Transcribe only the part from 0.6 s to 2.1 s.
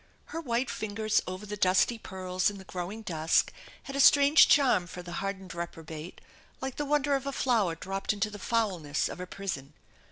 fingers over the dusty